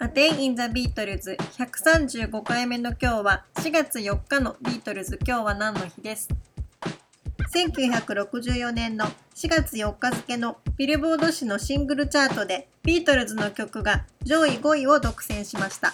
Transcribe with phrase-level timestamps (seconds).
[0.00, 6.28] A Day in the Beatles 135回目の今日は4月4日のビートルズ今日は何の日です
[7.52, 15.92] 1964年の4月4日付のビルボード誌のシングルチャートでビートルズの曲が上位5位を独占しました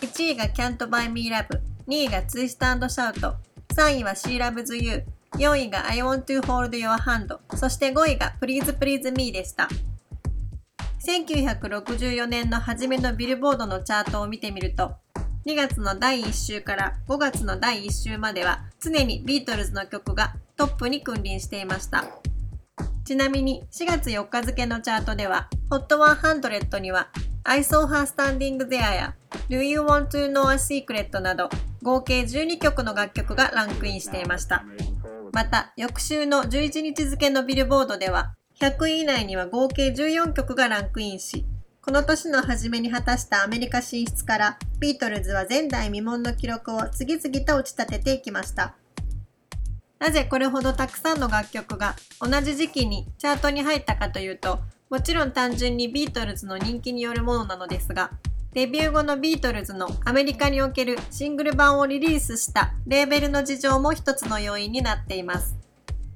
[0.00, 3.34] 1位が Can't Buy Me Love 2位が Twist and Shout
[3.74, 9.30] 3位は She Loves You 4位が I Want to Hold Your Hand そして5位が Please Please Me
[9.30, 9.68] でした
[11.10, 14.92] 1964年の初めのビルボードのチャートを見てみると
[15.44, 22.04] 2月の第1週から5月の第1週までは常にビートルズの曲がトップに君臨していました。
[23.04, 27.08] ちなみに4月4日付のチャートでは HOT100 には
[27.42, 29.16] I saw her standing there や
[29.48, 31.50] Do you want to know a secret など
[31.82, 34.64] 合計12曲の楽曲がランクインしていました。
[35.32, 41.46] また翌週の11日付のビルボードでは100位以内には合計14曲がランクインし、
[41.80, 48.74] この年の初めに果たしたアメリカ進出からビートルズは前代未聞の記録を次々と打ち立てていきました。
[49.98, 58.10] なぜこれほどたくさんの楽曲が同じ時期にチャートに入ったかというと、もちろん単純にビートルズの人気によるものなのですが、
[58.52, 65.59] デビュー後のビートルズのアメリカにおけるシングル版をリリースしたレーベルの事情も一つの要因になっています。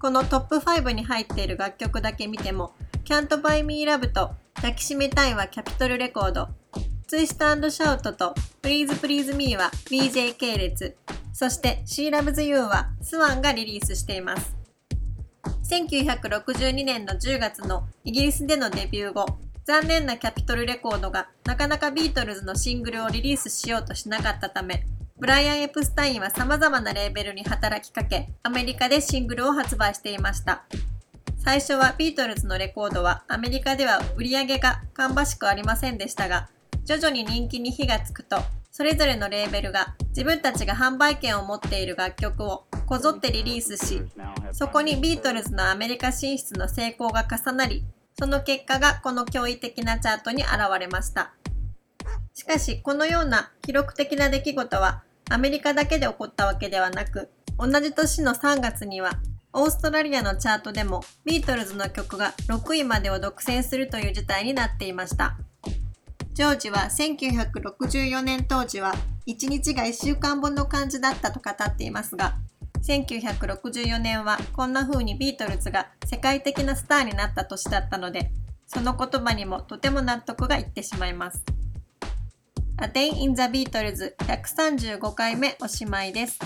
[0.00, 2.72] このトップ5に入っている楽曲だけ見ても
[3.04, 6.48] Can't Buy Me Love と抱きしめたいはキャピトルレコード。
[7.10, 10.96] Twist s Shout と Please Please Me は BJ 系列。
[11.32, 14.54] そして She Loves You はスワンがリリースしています。
[15.68, 19.26] 1962年の10月のイギリスでのデビュー後
[19.64, 24.86] 残念なキャピトルレコードがなかなかビートルズのシングルをリリースしようとしなかったため
[25.18, 30.62] ブライアン・エプスタインは様々なレーベルに働きかけ、アメリカでシングルを発売していました。
[31.36, 36.48] 最初はビートルズのレコードはアメリカでは売り上げが芳しくありませんでしたが、
[36.84, 38.38] 徐々に人気に火がつくと、
[38.70, 44.00] それぞれのレーベルが自分たちが販売権を持っている楽曲をこぞってリリースし、
[44.52, 47.84] そこにビートルズのアメリカ進出の成功が重なり、
[48.16, 51.32] その結果がこの驚異的なチャートに現れました。
[52.34, 59.12] しかし、このような記録的な出来事はアメリカだけで起こったわけではなく、同じ年の3月には、
[59.52, 65.36] オーストラリアのチャートでもビートルズの曲が6位までを独占するという事態になっていました。
[66.34, 68.94] ジョージは1964年当時は
[69.26, 72.36] 1日が1週間分の感じだったと語っていますが、
[72.82, 78.30] 1964年はこんな風にビートルズが世界的なスターになった年だったので、
[78.66, 81.44] その言葉にもとても納得がいってしまいます。
[82.80, 86.38] A Day in the Beatles 135回目おしまいです。